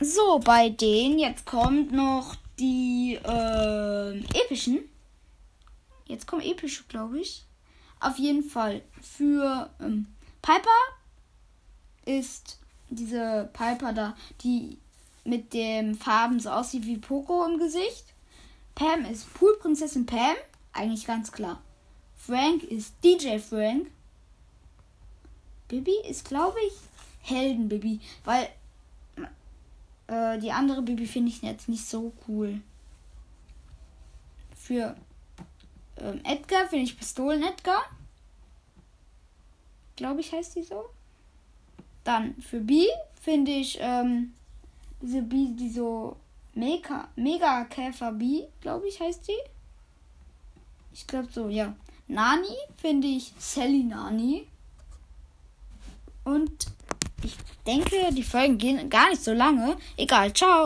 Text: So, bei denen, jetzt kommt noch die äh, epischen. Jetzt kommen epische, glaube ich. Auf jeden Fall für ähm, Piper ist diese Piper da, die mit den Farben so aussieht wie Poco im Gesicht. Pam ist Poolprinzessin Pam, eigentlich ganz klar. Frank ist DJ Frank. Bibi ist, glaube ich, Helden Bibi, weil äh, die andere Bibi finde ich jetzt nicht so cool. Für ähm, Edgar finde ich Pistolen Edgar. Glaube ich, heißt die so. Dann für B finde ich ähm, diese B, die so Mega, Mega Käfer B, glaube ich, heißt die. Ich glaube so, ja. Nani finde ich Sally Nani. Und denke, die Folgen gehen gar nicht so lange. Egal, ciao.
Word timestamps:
So, 0.00 0.40
bei 0.40 0.68
denen, 0.68 1.18
jetzt 1.18 1.46
kommt 1.46 1.90
noch 1.92 2.36
die 2.58 3.18
äh, 3.24 4.18
epischen. 4.42 4.80
Jetzt 6.06 6.26
kommen 6.26 6.42
epische, 6.42 6.84
glaube 6.84 7.18
ich. 7.20 7.44
Auf 8.00 8.18
jeden 8.18 8.42
Fall 8.42 8.82
für 9.00 9.70
ähm, 9.80 10.06
Piper 10.42 10.68
ist 12.04 12.58
diese 12.90 13.48
Piper 13.52 13.92
da, 13.92 14.16
die 14.42 14.78
mit 15.24 15.54
den 15.54 15.94
Farben 15.94 16.40
so 16.40 16.50
aussieht 16.50 16.86
wie 16.86 16.98
Poco 16.98 17.44
im 17.44 17.58
Gesicht. 17.58 18.04
Pam 18.74 19.04
ist 19.06 19.32
Poolprinzessin 19.34 20.04
Pam, 20.06 20.36
eigentlich 20.72 21.06
ganz 21.06 21.32
klar. 21.32 21.60
Frank 22.16 22.62
ist 22.64 22.94
DJ 23.02 23.38
Frank. 23.38 23.90
Bibi 25.68 25.96
ist, 26.08 26.28
glaube 26.28 26.58
ich, 26.68 26.74
Helden 27.22 27.68
Bibi, 27.68 28.00
weil 28.24 28.48
äh, 30.08 30.38
die 30.38 30.52
andere 30.52 30.82
Bibi 30.82 31.06
finde 31.06 31.30
ich 31.30 31.42
jetzt 31.42 31.68
nicht 31.68 31.86
so 31.86 32.12
cool. 32.28 32.60
Für 34.56 34.96
ähm, 35.98 36.20
Edgar 36.24 36.68
finde 36.68 36.84
ich 36.84 36.98
Pistolen 36.98 37.42
Edgar. 37.42 37.82
Glaube 39.96 40.20
ich, 40.20 40.32
heißt 40.32 40.56
die 40.56 40.62
so. 40.62 40.84
Dann 42.04 42.34
für 42.40 42.60
B 42.60 42.86
finde 43.20 43.50
ich 43.52 43.78
ähm, 43.80 44.34
diese 45.00 45.22
B, 45.22 45.48
die 45.50 45.70
so 45.70 46.16
Mega, 46.54 47.08
Mega 47.16 47.64
Käfer 47.64 48.12
B, 48.12 48.44
glaube 48.60 48.88
ich, 48.88 49.00
heißt 49.00 49.28
die. 49.28 49.50
Ich 50.92 51.06
glaube 51.06 51.28
so, 51.30 51.48
ja. 51.48 51.74
Nani 52.08 52.56
finde 52.76 53.08
ich 53.08 53.32
Sally 53.38 53.82
Nani. 53.82 54.46
Und 56.24 56.66
denke, 57.66 57.96
die 58.12 58.22
Folgen 58.22 58.58
gehen 58.58 58.88
gar 58.88 59.10
nicht 59.10 59.22
so 59.22 59.32
lange. 59.32 59.76
Egal, 59.96 60.32
ciao. 60.32 60.64